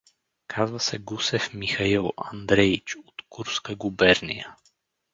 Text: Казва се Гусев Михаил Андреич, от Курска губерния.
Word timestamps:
Казва 0.47 0.79
се 0.79 0.97
Гусев 0.97 1.53
Михаил 1.53 2.11
Андреич, 2.17 2.95
от 2.95 3.21
Курска 3.29 3.75
губерния. 3.75 4.55